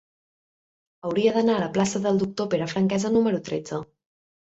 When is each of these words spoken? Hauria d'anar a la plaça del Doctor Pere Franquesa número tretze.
Hauria 1.09 1.35
d'anar 1.35 1.59
a 1.59 1.63
la 1.65 1.69
plaça 1.77 2.03
del 2.09 2.19
Doctor 2.25 2.53
Pere 2.57 2.73
Franquesa 2.75 3.17
número 3.21 3.47
tretze. 3.53 3.87